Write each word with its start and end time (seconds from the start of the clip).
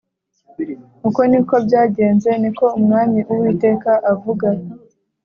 uko 1.07 1.21
ni 1.29 1.39
ko 1.47 1.55
byagenze 1.65 2.29
Ni 2.41 2.49
ko 2.57 2.65
Umwami 2.79 3.19
Uwiteka 3.31 3.91
avuga 4.11 4.47